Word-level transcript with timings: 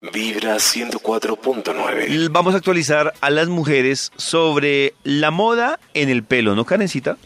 Vibra 0.00 0.58
104.9. 0.58 2.28
Vamos 2.30 2.54
a 2.54 2.58
actualizar 2.58 3.14
a 3.20 3.30
las 3.30 3.48
mujeres 3.48 4.12
sobre 4.16 4.94
la 5.02 5.32
moda 5.32 5.80
en 5.92 6.08
el 6.08 6.22
pelo, 6.22 6.54
¿no, 6.54 6.64
Karencita? 6.64 7.16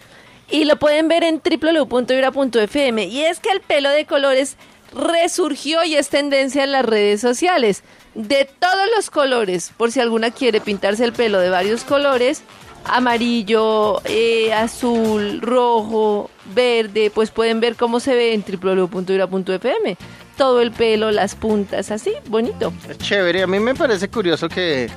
Y 0.51 0.65
lo 0.65 0.79
pueden 0.79 1.07
ver 1.07 1.23
en 1.23 1.43
www.vibra.fm. 1.45 3.05
Y 3.05 3.25
es 3.25 3.41
que 3.41 3.51
el 3.51 3.61
pelo 3.61 3.91
de 3.91 4.07
colores 4.07 4.57
resurgió 4.95 5.85
y 5.85 5.97
es 5.97 6.09
tendencia 6.09 6.65
en 6.65 6.73
las 6.73 6.87
redes 6.87 7.21
sociales. 7.21 7.85
De 8.15 8.49
todos 8.59 8.89
los 8.97 9.11
colores, 9.11 9.75
por 9.77 9.93
si 9.93 10.01
alguna 10.01 10.31
quiere 10.31 10.63
pintarse 10.63 11.05
el 11.05 11.13
pelo 11.13 11.41
de 11.41 11.51
varios 11.51 11.85
colores, 11.85 12.43
amarillo, 12.85 14.01
eh, 14.07 14.55
azul, 14.55 15.43
rojo, 15.43 16.31
verde, 16.55 17.11
pues 17.11 17.31
pueden 17.33 17.61
ver 17.61 17.77
cómo 17.77 18.01
se 18.01 18.15
ve 18.15 18.33
en 18.33 18.43
www.vibra.fm. 18.43 19.99
Todo 20.37 20.61
el 20.61 20.73
pelo, 20.73 21.11
las 21.11 21.35
puntas, 21.35 21.91
así, 21.91 22.13
bonito. 22.29 22.73
Es 22.89 22.99
chévere, 22.99 23.43
a 23.43 23.47
mí 23.47 23.61
me 23.61 23.75
parece 23.75 24.09
curioso 24.09 24.49
que, 24.49 24.89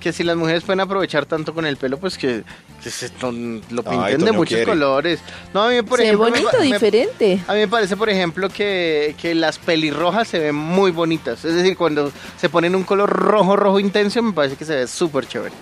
que 0.00 0.12
si 0.12 0.22
las 0.22 0.36
mujeres 0.36 0.62
pueden 0.62 0.80
aprovechar 0.80 1.26
tanto 1.26 1.52
con 1.52 1.66
el 1.66 1.76
pelo, 1.76 1.98
pues 1.98 2.16
que, 2.16 2.44
que 2.82 2.90
se 2.90 3.08
ton- 3.10 3.60
lo 3.70 3.82
pinten 3.82 4.00
Ay, 4.02 4.16
de 4.16 4.32
muchos 4.32 4.48
quiere. 4.56 4.64
colores. 4.66 5.18
No, 5.52 5.62
a 5.64 5.68
mí, 5.70 5.82
por 5.82 5.98
se 5.98 6.04
ejemplo, 6.04 6.26
me 6.26 6.30
bonito, 6.30 6.58
me- 6.60 6.64
diferente. 6.66 7.40
A 7.48 7.54
mí 7.54 7.60
me 7.60 7.68
parece, 7.68 7.96
por 7.96 8.08
ejemplo, 8.08 8.48
que, 8.48 9.14
que 9.20 9.34
las 9.34 9.58
pelirrojas 9.58 10.28
se 10.28 10.38
ven 10.38 10.54
muy 10.54 10.90
bonitas. 10.92 11.44
Es 11.44 11.54
decir, 11.54 11.76
cuando 11.76 12.12
se 12.38 12.48
ponen 12.48 12.74
un 12.76 12.84
color 12.84 13.10
rojo, 13.10 13.56
rojo 13.56 13.80
intenso, 13.80 14.22
me 14.22 14.32
parece 14.32 14.56
que 14.56 14.64
se 14.64 14.76
ve 14.76 14.86
súper 14.86 15.26
chévere. 15.26 15.54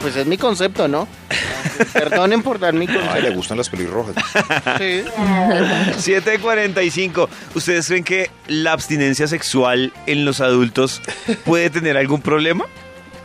Pues 0.00 0.16
es 0.16 0.26
mi 0.26 0.36
concepto, 0.38 0.88
¿no? 0.88 1.06
Perdonen 1.92 2.42
por 2.42 2.58
dar 2.58 2.74
mi 2.74 2.86
Ay, 2.86 2.94
le 2.94 3.00
concepto. 3.02 3.34
gustan 3.34 3.58
las 3.58 3.68
pelirrojas. 3.68 4.14
Sí. 4.78 5.02
7.45. 6.12 7.28
¿Ustedes 7.54 7.86
creen 7.86 8.04
que 8.04 8.30
la 8.48 8.72
abstinencia 8.72 9.26
sexual 9.28 9.92
en 10.06 10.24
los 10.24 10.40
adultos 10.40 11.00
puede 11.44 11.70
tener 11.70 11.96
algún 11.96 12.20
problema? 12.22 12.64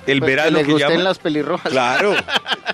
El 0.08 0.20
Pues 0.20 0.36
verano 0.36 0.60
que 0.60 0.66
que, 0.66 0.72
gusten 0.74 0.90
llaman? 0.90 1.04
las 1.04 1.18
pelirrojas. 1.18 1.72
Claro. 1.72 2.14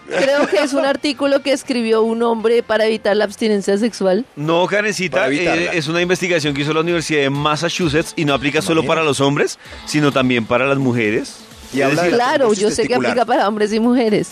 Creo 0.07 0.47
que 0.47 0.57
es 0.57 0.73
un 0.73 0.83
artículo 0.83 1.41
que 1.41 1.53
escribió 1.53 2.01
un 2.01 2.21
hombre 2.23 2.61
para 2.61 2.85
evitar 2.85 3.15
la 3.15 3.23
abstinencia 3.23 3.77
sexual. 3.77 4.25
No, 4.35 4.67
Karencita, 4.67 5.29
eh, 5.29 5.69
es 5.73 5.87
una 5.87 6.01
investigación 6.01 6.53
que 6.53 6.63
hizo 6.63 6.73
la 6.73 6.81
Universidad 6.81 7.21
de 7.21 7.29
Massachusetts 7.29 8.11
y 8.17 8.25
no 8.25 8.33
aplica 8.33 8.61
solo 8.61 8.83
para 8.85 9.03
los 9.03 9.21
hombres, 9.21 9.59
sino 9.85 10.11
también 10.11 10.45
para 10.45 10.65
las 10.65 10.77
mujeres. 10.77 11.37
Y 11.73 11.81
habla 11.81 12.01
decir, 12.03 12.15
Claro, 12.17 12.53
yo 12.53 12.69
sé 12.71 12.87
que 12.87 12.95
aplica 12.95 13.25
para 13.25 13.47
hombres 13.47 13.71
y 13.73 13.79
mujeres. 13.79 14.29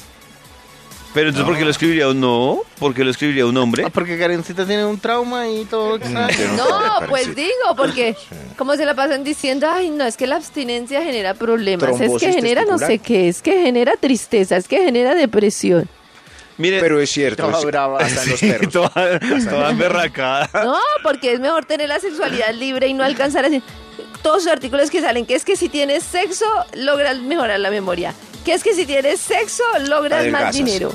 pero 1.14 1.30
entonces, 1.30 1.48
¿por 1.50 1.58
qué 1.58 1.64
lo 1.66 1.72
escribiría 1.72 2.08
un 2.10 2.20
no? 2.20 2.62
¿Por 2.78 2.94
qué 2.94 3.04
lo 3.04 3.12
escribiría 3.12 3.46
un 3.46 3.58
hombre? 3.58 3.84
Ah, 3.86 3.90
porque 3.90 4.18
Karencita 4.18 4.66
tiene 4.66 4.86
un 4.86 5.00
trauma 5.00 5.48
y 5.48 5.66
todo 5.66 5.96
extraño. 5.96 6.28
tiene 6.28 6.52
un 6.52 6.58
No, 6.58 6.68
pues 7.10 7.36
digo, 7.36 7.76
porque 7.76 8.16
como 8.58 8.76
se 8.76 8.86
la 8.86 8.94
pasan 8.94 9.24
diciendo, 9.24 9.68
ay, 9.72 9.90
no, 9.90 10.06
es 10.06 10.18
que 10.18 10.28
la 10.28 10.36
abstinencia 10.36 11.02
genera 11.02 11.34
problemas, 11.34 12.00
es 12.00 12.12
que 12.20 12.32
genera 12.34 12.64
no 12.66 12.78
sé 12.78 13.00
qué, 13.00 13.28
es 13.30 13.42
que 13.42 13.62
genera 13.64 13.94
tristeza, 14.00 14.56
es 14.58 14.68
que 14.68 14.84
genera 14.84 15.16
depresión. 15.16 15.88
Mire, 16.58 16.82
Pero 16.82 17.00
es 17.00 17.10
cierto. 17.10 17.46
Toda 17.46 17.60
es- 17.60 17.66
brava. 17.66 18.00
Hasta 18.00 18.22
en 18.24 18.30
los 18.32 18.40
perros. 18.42 18.74
toda, 18.74 19.20
toda 19.50 19.70
emberracada. 19.72 20.50
No, 20.66 20.76
porque 21.04 21.32
es 21.32 21.40
mejor 21.40 21.64
tener 21.64 21.88
la 21.88 22.02
sexualidad 22.02 22.54
libre 22.54 22.88
y 22.88 22.94
no 22.94 23.06
alcanzar 23.06 23.46
así. 23.46 23.64
Todos 24.22 24.46
los 24.46 24.54
artículos 24.54 24.90
que 24.90 25.02
salen, 25.02 25.26
que 25.26 25.36
es 25.36 25.46
que 25.46 25.56
si 25.56 25.70
tienes 25.70 26.04
sexo, 26.04 26.46
logras 26.74 27.18
mejorar 27.20 27.60
la 27.60 27.70
memoria. 27.70 28.14
Que 28.46 28.54
es 28.54 28.64
que 28.64 28.74
si 28.74 28.86
tienes 28.86 29.20
sexo, 29.20 29.64
logras 29.88 30.28
más 30.28 30.56
dinero. 30.56 30.92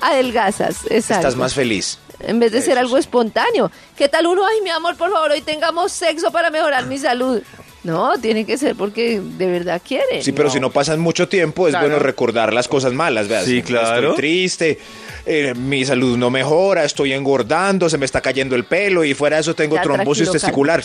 Adelgazas, 0.00 0.84
exacto. 0.90 1.28
Estás 1.28 1.36
más 1.36 1.54
feliz. 1.54 1.98
En 2.20 2.38
vez 2.38 2.52
de 2.52 2.60
ser 2.62 2.78
algo 2.78 2.96
espontáneo. 2.98 3.70
¿Qué 3.96 4.08
tal 4.08 4.26
uno? 4.26 4.42
Ay, 4.46 4.60
mi 4.62 4.70
amor, 4.70 4.96
por 4.96 5.10
favor, 5.10 5.30
hoy 5.30 5.40
tengamos 5.40 5.92
sexo 5.92 6.30
para 6.30 6.50
mejorar 6.50 6.86
mi 6.86 6.98
salud. 6.98 7.42
No, 7.82 8.18
tiene 8.18 8.44
que 8.44 8.58
ser 8.58 8.76
porque 8.76 9.20
de 9.20 9.46
verdad 9.46 9.80
quiere. 9.86 10.22
Sí, 10.22 10.32
pero 10.32 10.50
si 10.50 10.60
no 10.60 10.70
pasan 10.70 11.00
mucho 11.00 11.28
tiempo, 11.28 11.66
es 11.66 11.72
Claro. 11.72 11.88
bueno 11.88 11.98
recordar 12.02 12.52
las 12.52 12.68
cosas 12.68 12.92
malas. 12.92 13.26
¿veas? 13.26 13.46
Sí, 13.46 13.62
claro. 13.62 14.10
Estoy 14.10 14.16
triste, 14.16 14.78
eh, 15.24 15.54
mi 15.54 15.82
salud 15.86 16.18
no 16.18 16.28
mejora, 16.28 16.84
estoy 16.84 17.14
engordando, 17.14 17.88
se 17.88 17.96
me 17.96 18.04
está 18.04 18.20
cayendo 18.20 18.54
el 18.54 18.64
pelo 18.64 19.02
y 19.02 19.14
fuera 19.14 19.36
de 19.36 19.42
eso 19.42 19.54
tengo 19.54 19.76
Ya, 19.76 19.82
trombosis 19.82 20.24
tranquilo, 20.24 20.32
testicular. 20.32 20.84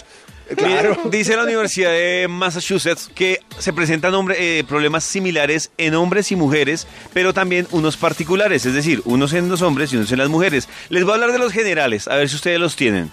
Claro. 0.56 0.98
Dice 1.06 1.36
la 1.36 1.44
Universidad 1.44 1.92
de 1.92 2.28
Massachusetts 2.30 3.10
que 3.14 3.40
se 3.58 3.74
presentan 3.74 4.14
eh, 4.38 4.64
problemas 4.68 5.04
similares 5.04 5.72
en 5.78 5.96
hombres 5.96 6.32
y 6.32 6.36
mujeres, 6.36 6.88
pero 7.14 7.34
también 7.34 7.68
unos 7.72 7.98
particulares, 7.98 8.66
es 8.66 8.74
decir, 8.74 9.02
unos 9.06 9.34
en 9.34 9.50
los 9.50 9.62
hombres 9.62 9.92
y 9.92 9.98
unos 9.98 10.12
en 10.12 10.20
las 10.20 10.30
mujeres. 10.30 10.70
Les 10.90 11.04
voy 11.04 11.12
a 11.12 11.16
hablar 11.16 11.32
de 11.32 11.40
los 11.40 11.52
generales, 11.52 12.08
a 12.08 12.16
ver 12.16 12.30
si 12.30 12.36
ustedes 12.36 12.60
los 12.60 12.76
tienen, 12.76 13.12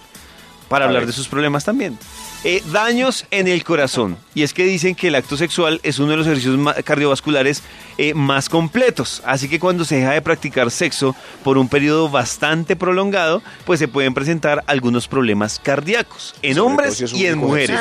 para 0.73 0.87
A 0.87 0.89
hablar 0.89 1.03
ver. 1.03 1.09
de 1.09 1.13
sus 1.13 1.29
problemas 1.29 1.65
también. 1.65 1.99
Eh, 2.45 2.63
daños 2.73 3.27
en 3.31 3.47
el 3.47 3.63
corazón. 3.63 4.17
Y 4.35 4.43
es 4.43 4.55
que 4.55 4.65
dicen 4.65 4.95
que 4.95 5.09
el 5.09 5.15
acto 5.15 5.37
sexual 5.37 5.81
es 5.83 5.99
uno 5.99 6.13
de 6.13 6.17
los 6.17 6.27
ejercicios 6.27 6.59
cardiovasculares 6.83 7.63
eh, 7.99 8.15
más 8.15 8.49
completos. 8.49 9.23
Así 9.27 9.49
que 9.51 9.61
cuando 9.61 9.85
se 9.85 9.97
deja 9.97 10.13
de 10.13 10.23
practicar 10.23 10.71
sexo 10.71 11.15
por 11.45 11.59
un 11.59 11.69
periodo 11.69 12.09
bastante 12.09 12.75
prolongado, 12.75 13.43
pues 13.67 13.79
se 13.81 13.87
pueden 13.87 14.15
presentar 14.15 14.65
algunos 14.67 15.09
problemas 15.09 15.61
cardíacos 15.63 16.35
en 16.41 16.55
Sobre 16.55 16.71
hombres 16.71 16.97
si 16.97 17.17
y 17.17 17.27
en 17.27 17.39
mujeres. 17.39 17.79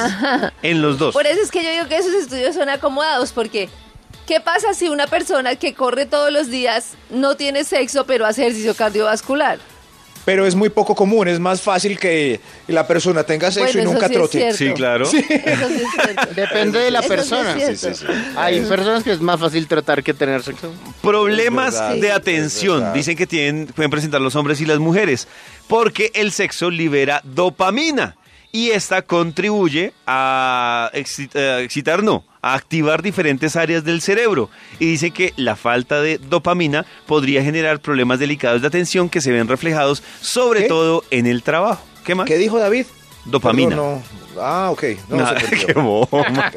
En 0.61 0.81
los 0.81 0.97
dos. 0.99 1.13
Por 1.13 1.25
eso 1.25 1.41
es 1.41 1.49
que 1.49 1.63
yo 1.63 1.71
digo 1.71 1.87
que 1.87 1.95
esos 1.97 2.13
estudios 2.13 2.53
son 2.53 2.67
acomodados, 2.69 3.31
porque 3.31 3.69
¿qué 4.27 4.41
pasa 4.41 4.73
si 4.73 4.89
una 4.89 5.07
persona 5.07 5.55
que 5.55 5.73
corre 5.73 6.05
todos 6.05 6.31
los 6.31 6.49
días 6.51 6.95
no 7.09 7.35
tiene 7.35 7.63
sexo 7.63 8.05
pero 8.05 8.25
hace 8.25 8.41
ejercicio 8.41 8.75
cardiovascular? 8.75 9.59
Pero 10.23 10.45
es 10.45 10.53
muy 10.55 10.69
poco 10.69 10.93
común, 10.93 11.27
es 11.27 11.39
más 11.39 11.61
fácil 11.61 11.97
que 11.97 12.39
la 12.67 12.85
persona 12.87 13.23
tenga 13.23 13.51
sexo 13.51 13.73
Bueno, 13.73 13.89
y 13.89 13.93
nunca 13.93 14.07
sí 14.07 14.13
trote. 14.13 14.53
Sí, 14.53 14.71
claro. 14.73 15.05
Eso 15.05 15.11
sí 15.17 15.25
es 15.29 16.03
cierto. 16.05 16.33
Depende 16.35 16.79
de 16.79 16.91
la 16.91 16.99
Eso 16.99 17.07
persona. 17.07 17.55
cierto. 17.55 17.75
Sí, 17.75 17.95
sí, 17.95 18.05
sí. 18.05 18.13
Hay 18.35 18.61
personas 18.61 19.03
que 19.03 19.11
es 19.11 19.21
más 19.21 19.39
fácil 19.39 19.67
tratar 19.67 20.03
que 20.03 20.13
tener 20.13 20.43
sexo. 20.43 20.71
Problemas 21.01 21.73
verdad, 21.73 21.95
de 21.95 22.11
atención. 22.11 22.93
Dicen 22.93 23.15
que 23.17 23.25
tienen, 23.25 23.67
pueden 23.67 23.89
presentar 23.89 24.21
los 24.21 24.35
hombres 24.35 24.61
y 24.61 24.65
las 24.65 24.77
mujeres. 24.79 25.27
Porque 25.67 26.11
el 26.13 26.31
sexo 26.31 26.69
libera 26.69 27.21
dopamina. 27.23 28.15
Y 28.51 28.71
esta 28.71 29.01
contribuye 29.01 29.93
a 30.05 30.91
excitar, 30.93 32.03
no, 32.03 32.25
a 32.41 32.53
activar 32.53 33.01
diferentes 33.01 33.55
áreas 33.55 33.83
del 33.83 34.01
cerebro. 34.01 34.49
Y 34.79 34.85
dice 34.87 35.11
que 35.11 35.33
la 35.37 35.55
falta 35.55 36.01
de 36.01 36.17
dopamina 36.17 36.85
podría 37.05 37.43
generar 37.43 37.79
problemas 37.79 38.19
delicados 38.19 38.61
de 38.61 38.67
atención 38.67 39.09
que 39.09 39.21
se 39.21 39.31
ven 39.31 39.47
reflejados 39.47 40.01
sobre 40.21 40.63
¿Qué? 40.63 40.67
todo 40.67 41.03
en 41.11 41.27
el 41.27 41.43
trabajo. 41.43 41.83
¿Qué 42.03 42.15
más? 42.15 42.25
¿Qué 42.25 42.37
dijo 42.37 42.57
David? 42.59 42.85
Dopamina. 43.25 43.69
Perdón, 43.69 44.01
no. 44.35 44.41
Ah, 44.41 44.69
ok. 44.71 44.83
No, 45.09 45.17
Nada, 45.17 45.39
se 45.47 45.55
qué 45.67 45.73
bomba. 45.73 46.51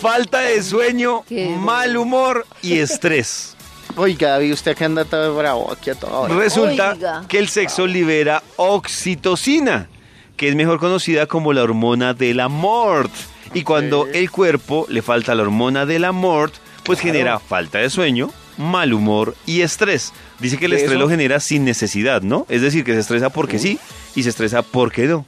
Falta 0.00 0.40
de 0.40 0.62
sueño, 0.62 1.24
Qué 1.28 1.48
mal 1.58 1.96
humor 1.96 2.46
y 2.62 2.78
estrés. 2.78 3.54
Oiga, 3.96 4.30
David, 4.30 4.52
usted 4.52 4.76
que 4.76 4.84
anda 4.84 5.04
todo 5.04 5.36
bravo 5.36 5.72
aquí 5.72 5.90
a 5.90 5.94
toda 5.94 6.12
hora. 6.18 6.34
Resulta 6.36 6.92
Oiga. 6.92 7.24
que 7.28 7.38
el 7.38 7.48
sexo 7.48 7.86
libera 7.86 8.42
oxitocina, 8.56 9.88
que 10.36 10.48
es 10.48 10.54
mejor 10.54 10.78
conocida 10.78 11.26
como 11.26 11.52
la 11.52 11.62
hormona 11.62 12.14
del 12.14 12.40
amor. 12.40 13.10
Y 13.54 13.62
cuando 13.62 14.06
el 14.06 14.30
cuerpo 14.30 14.86
le 14.88 15.02
falta 15.02 15.34
la 15.34 15.42
hormona 15.42 15.86
del 15.86 16.04
amor, 16.04 16.52
pues 16.84 17.00
genera 17.00 17.38
falta 17.38 17.78
de 17.78 17.90
sueño, 17.90 18.30
mal 18.56 18.92
humor 18.92 19.34
y 19.46 19.62
estrés. 19.62 20.12
Dice 20.38 20.58
que 20.58 20.66
el 20.66 20.72
¿De 20.72 20.76
estrés 20.78 20.92
eso? 20.92 21.00
lo 21.00 21.08
genera 21.08 21.40
sin 21.40 21.64
necesidad, 21.64 22.22
¿no? 22.22 22.46
Es 22.48 22.62
decir, 22.62 22.84
que 22.84 22.94
se 22.94 23.00
estresa 23.00 23.30
porque 23.30 23.58
sí 23.58 23.78
y 24.14 24.22
se 24.22 24.28
estresa 24.30 24.62
porque 24.62 25.06
no. 25.06 25.18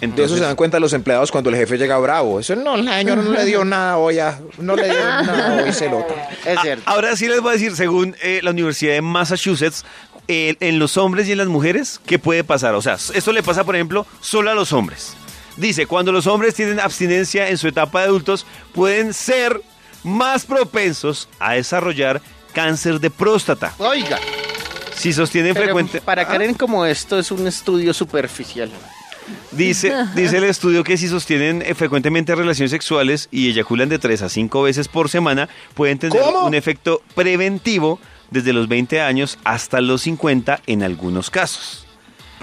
De 0.00 0.06
eso 0.06 0.12
Entonces, 0.14 0.38
se 0.38 0.44
dan 0.44 0.56
cuenta 0.56 0.80
los 0.80 0.94
empleados 0.94 1.30
cuando 1.30 1.50
el 1.50 1.56
jefe 1.56 1.76
llega 1.76 1.98
bravo. 1.98 2.40
Eso 2.40 2.56
no, 2.56 2.74
la 2.78 2.98
señora 2.98 3.20
no 3.22 3.32
le 3.32 3.44
dio 3.44 3.64
nada 3.66 3.98
hoy, 3.98 4.18
a- 4.18 4.40
no 4.58 4.74
le 4.74 4.84
dio 4.88 4.94
nada 4.98 5.62
hoy, 5.62 5.72
se 5.74 5.90
lo 5.90 6.06
Es 6.46 6.58
cierto. 6.62 6.82
Ahora 6.86 7.14
sí 7.16 7.28
les 7.28 7.40
voy 7.42 7.50
a 7.50 7.52
decir, 7.52 7.76
según 7.76 8.16
eh, 8.22 8.40
la 8.42 8.50
Universidad 8.50 8.94
de 8.94 9.02
Massachusetts, 9.02 9.84
eh, 10.26 10.56
en 10.60 10.78
los 10.78 10.96
hombres 10.96 11.28
y 11.28 11.32
en 11.32 11.38
las 11.38 11.48
mujeres, 11.48 12.00
¿qué 12.06 12.18
puede 12.18 12.44
pasar? 12.44 12.74
O 12.76 12.80
sea, 12.82 12.94
esto 12.94 13.32
le 13.32 13.42
pasa, 13.42 13.64
por 13.64 13.74
ejemplo, 13.74 14.06
solo 14.22 14.50
a 14.50 14.54
los 14.54 14.72
hombres. 14.72 15.14
Dice, 15.60 15.86
cuando 15.86 16.10
los 16.10 16.26
hombres 16.26 16.54
tienen 16.54 16.80
abstinencia 16.80 17.48
en 17.50 17.58
su 17.58 17.68
etapa 17.68 18.00
de 18.00 18.06
adultos, 18.06 18.46
pueden 18.72 19.12
ser 19.12 19.60
más 20.02 20.46
propensos 20.46 21.28
a 21.38 21.52
desarrollar 21.54 22.22
cáncer 22.54 22.98
de 22.98 23.10
próstata. 23.10 23.74
Oiga, 23.78 24.18
Si 24.96 25.12
sostienen 25.12 25.52
pero 25.54 25.66
frecuente... 25.66 26.00
para 26.00 26.22
Ah, 26.22 26.26
Karen 26.26 26.54
como 26.54 26.84
esto 26.86 27.18
es 27.18 27.30
un 27.30 27.46
estudio 27.46 27.92
superficial. 27.94 28.70
Dice, 29.52 29.92
dice 30.14 30.38
el 30.38 30.44
estudio 30.44 30.82
que 30.82 30.96
si 30.96 31.08
sostienen 31.08 31.62
eh, 31.62 31.74
frecuentemente 31.74 32.34
relaciones 32.34 32.70
sexuales 32.70 33.28
y 33.30 33.48
eyaculan 33.50 33.88
de 33.88 33.98
3 33.98 34.22
a 34.22 34.28
5 34.28 34.62
veces 34.62 34.88
por 34.88 35.08
semana, 35.08 35.48
pueden 35.74 35.98
tener 35.98 36.20
¿Cómo? 36.20 36.46
un 36.46 36.54
efecto 36.54 37.02
preventivo 37.14 38.00
desde 38.30 38.52
los 38.52 38.66
20 38.68 39.00
años 39.02 39.38
hasta 39.44 39.80
los 39.80 40.02
50 40.02 40.60
en 40.66 40.82
algunos 40.82 41.30
casos. 41.30 41.86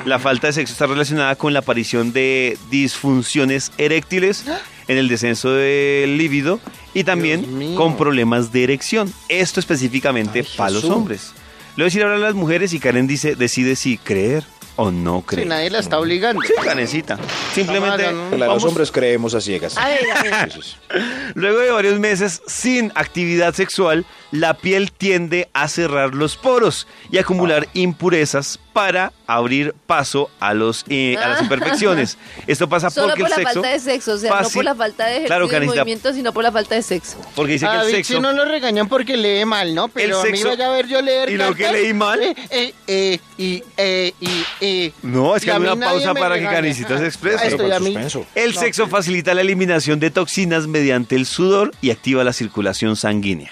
La 0.05 0.19
falta 0.19 0.47
de 0.47 0.53
sexo 0.53 0.73
está 0.73 0.85
relacionada 0.87 1.35
con 1.35 1.53
la 1.53 1.59
aparición 1.59 2.13
de 2.13 2.57
disfunciones 2.69 3.71
eréctiles, 3.77 4.45
en 4.87 4.97
el 4.97 5.09
descenso 5.09 5.51
del 5.51 6.17
líbido 6.17 6.59
y 6.93 7.03
también 7.03 7.75
con 7.75 7.97
problemas 7.97 8.51
de 8.53 8.63
erección. 8.63 9.11
Esto 9.27 9.59
específicamente 9.59 10.39
Ay, 10.39 10.47
para 10.55 10.69
los 10.71 10.85
hombres. 10.85 11.33
Le 11.75 11.83
voy 11.83 11.83
a 11.83 11.85
decir 11.85 12.03
ahora 12.03 12.15
a 12.15 12.19
las 12.19 12.35
mujeres 12.35 12.73
y 12.73 12.79
Karen 12.79 13.05
dice, 13.05 13.35
decide 13.35 13.75
si 13.75 13.97
creer 13.97 14.43
o 14.77 14.91
no 14.91 15.21
cree. 15.23 15.43
Si 15.43 15.49
nadie 15.49 15.69
la 15.69 15.79
está 15.79 15.99
obligando. 15.99 16.41
Sí, 16.41 16.53
Karencita. 16.63 17.17
Simplemente 17.53 18.05
vamos- 18.05 18.39
los 18.39 18.63
hombres 18.63 18.91
creemos 18.91 19.33
a 19.35 19.41
ciegas. 19.41 19.77
A 19.77 19.89
ver, 19.89 19.99
a 20.15 20.23
ver. 20.23 20.51
Sí, 20.53 20.59
sí, 20.61 20.69
sí. 20.91 20.97
Luego 21.35 21.59
de 21.59 21.71
varios 21.71 21.99
meses 21.99 22.41
sin 22.47 22.91
actividad 22.95 23.53
sexual, 23.55 24.05
la 24.31 24.55
piel 24.55 24.91
tiende 24.91 25.49
a 25.53 25.67
cerrar 25.67 26.13
los 26.15 26.35
poros 26.37 26.87
y 27.11 27.17
acumular 27.17 27.67
impurezas 27.73 28.59
para 28.73 29.11
abrir 29.25 29.73
paso 29.87 30.29
a, 30.39 30.53
los, 30.53 30.85
eh, 30.89 31.17
a 31.17 31.29
las 31.29 31.41
imperfecciones. 31.43 32.17
Esto 32.45 32.69
pasa 32.69 32.89
Solo 32.89 33.07
porque 33.07 33.23
por 33.23 33.31
el 33.31 33.31
la 33.31 33.35
sexo... 33.37 33.53
falta 33.61 33.69
de 33.69 33.79
sexo, 33.79 34.13
o 34.13 34.17
sea, 34.17 34.41
no 34.41 34.49
por 34.49 34.63
la 34.63 34.75
falta 34.75 35.03
de 35.05 35.09
ejercicio 35.11 35.27
Claro, 35.27 35.45
y 35.45 35.49
Karencita, 35.49 35.81
movimiento, 35.81 36.13
sino 36.13 36.31
por 36.33 36.43
la 36.43 36.51
falta 36.51 36.75
de 36.75 36.81
sexo. 36.83 37.17
porque 37.35 37.53
dice 37.53 37.67
que 37.67 37.75
el 37.87 37.91
sexo... 37.91 38.21
no 38.21 38.31
lo 38.33 38.45
regañan 38.45 38.87
porque 38.87 39.17
lee 39.17 39.45
mal, 39.45 39.73
¿no? 39.73 39.87
Pero 39.87 40.19
a 40.21 40.23
mí 40.23 40.29
sexo- 40.31 40.49
vaya 40.49 40.67
a 40.67 40.71
ver 40.71 40.87
yo 40.87 41.01
leer 41.01 41.29
¿Y 41.29 41.37
lo 41.37 41.55
que 41.55 41.71
leí 41.71 41.93
mal? 41.93 42.21
Eh, 42.21 42.35
eh, 42.51 42.73
eh, 42.87 43.19
y, 43.37 43.63
eh, 43.77 44.13
y, 44.19 44.29
eh. 44.61 44.91
No, 45.01 45.35
es 45.35 45.43
que 45.43 45.51
hay 45.51 45.59
una 45.59 45.75
pausa 45.75 46.13
para 46.13 46.37
que. 46.37 46.45
Karencita 46.45 46.97
se 46.97 47.05
exprese. 47.07 47.37
Ah, 47.37 47.41
Pero 47.43 47.55
estoy 47.55 47.71
a 47.71 47.79
mí. 47.79 47.85
suspenso. 47.87 48.25
El 48.35 48.53
No, 48.53 48.59
sexo 48.59 48.87
facilita 48.87 49.33
la 49.33 49.41
eliminación 49.41 49.99
de 49.99 50.11
toxinas 50.11 50.67
mediante 50.67 51.15
el 51.15 51.25
sudor 51.25 51.71
y 51.81 51.89
activa 51.91 52.23
la 52.23 52.33
circulación 52.33 52.95
sanguínea. 52.95 53.51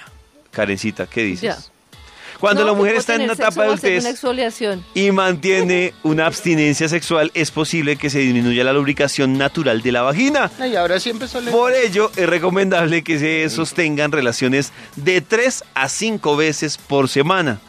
Karencita, 0.56 1.06
¿qué 1.06 1.24
dices? 1.24 1.42
Ya. 1.42 1.58
Cuando 2.40 2.62
No, 2.62 2.72
la 2.72 2.74
mujer 2.74 2.96
está 2.96 3.16
en 3.16 3.22
una 3.22 3.34
etapa 3.34 3.64
de 3.64 3.68
adultez 3.70 4.22
y 4.94 5.12
mantiene 5.12 5.94
una 6.04 6.26
abstinencia 6.26 6.90
sexual, 6.90 7.32
es 7.34 7.52
posible 7.52 7.96
que 7.96 8.10
se 8.10 8.20
disminuya 8.20 8.64
la 8.64 8.74
lubricación 8.74 9.38
natural 9.38 9.82
de 9.82 9.92
la 9.92 10.02
vagina. 10.02 10.52
Ay, 10.60 10.76
ahora 10.76 11.00
sí 11.00 11.10
empezó 11.10 11.38
a 11.38 11.42
leer. 11.42 11.56
Por 11.56 11.74
ello, 11.74 12.12
es 12.16 12.28
recomendable 12.28 13.04
que 13.04 13.20
se 13.20 13.50
sostengan 13.50 14.12
relaciones 14.12 14.74
de 14.96 15.22
3 15.22 15.64
a 15.76 15.90
5 15.90 16.36
veces 16.36 16.78
por 16.78 17.08
semana. 17.10 17.60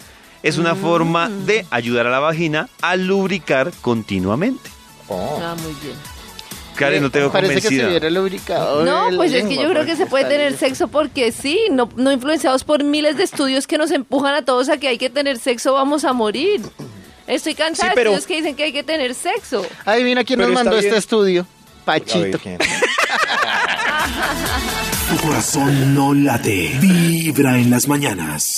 Es 0.43 0.59
una 0.59 0.75
forma 0.75 1.29
de 1.29 1.67
ayudar 1.71 2.07
a 2.07 2.11
la 2.11 2.21
vagina 2.21 2.69
a 2.81 2.97
lubricar 2.97 3.73
continuamente. 3.83 4.71
Oh. 5.09 5.41
Ah, 5.43 5.55
muy 5.61 5.75
bien. 5.83 5.97
Karen, 6.77 7.03
no 7.03 7.11
te 7.11 7.19
veo 7.21 7.33
Parece 7.33 7.55
que 7.61 7.69
se 7.69 7.87
hubiera 7.87 8.09
lubricado. 8.11 8.85
No, 8.85 9.09
pues 9.17 9.33
es 9.33 9.45
que 9.47 9.57
yo 9.57 9.69
creo 9.71 9.85
que 9.85 9.97
se 9.97 10.07
puede 10.07 10.25
tener 10.25 10.49
bien. 10.49 10.59
sexo 10.61 10.89
porque 10.89 11.33
sí, 11.33 11.59
no, 11.71 11.89
no 11.97 12.13
influenciados 12.13 12.65
por 12.65 12.85
miles 12.85 13.17
de 13.17 13.25
estudios 13.25 13.67
que 13.67 13.79
nos 13.79 13.91
empujan 13.91 14.35
a 14.35 14.43
todos 14.45 14.69
a 14.69 14.77
que 14.79 14.89
hay 14.89 14.99
que 14.99 15.11
tener 15.11 15.39
sexo, 15.39 15.73
vamos 15.75 16.05
a 16.05 16.13
morir. 16.13 16.61
Estoy 17.27 17.55
cansada 17.55 17.91
Sí, 17.91 17.95
pero- 17.97 18.11
de 18.13 18.17
estudios 18.19 18.27
que 18.29 18.37
dicen 18.43 18.57
que 18.57 18.63
hay 18.65 18.73
que 18.73 18.83
tener 18.85 19.15
sexo. 19.15 19.67
Adivina 19.85 20.23
quién 20.25 20.39
Pero 20.39 20.51
nos 20.51 20.55
mandó 20.55 20.73
bien. 20.77 20.85
este 20.87 20.97
estudio. 20.99 21.47
Pachito. 21.85 22.39
Tu 25.11 25.17
corazón 25.27 25.95
no 25.95 26.13
late. 26.15 26.77
Vibra 26.81 27.59
en 27.59 27.71
las 27.71 27.87
mañanas. 27.89 28.57